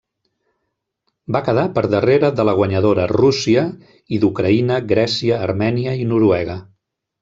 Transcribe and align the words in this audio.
Va 1.35 1.41
quedar 1.49 1.65
per 1.75 1.83
darrere 1.97 2.33
de 2.41 2.47
la 2.51 2.57
guanyadora, 2.61 3.07
Rússia, 3.13 3.69
i 4.19 4.23
d'Ucraïna, 4.27 4.83
Grècia, 4.97 5.43
Armènia 5.49 5.99
i 6.05 6.13
Noruega. 6.13 6.63